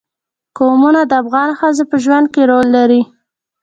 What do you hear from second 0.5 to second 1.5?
قومونه د افغان